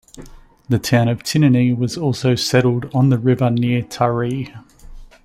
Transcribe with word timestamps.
The 0.67 0.79
town 0.79 1.09
of 1.09 1.21
Tinonee 1.21 1.77
was 1.77 1.95
also 1.95 2.33
settled 2.33 2.89
on 2.91 3.09
the 3.09 3.19
river 3.19 3.51
near 3.51 3.83
Taree. 3.83 4.51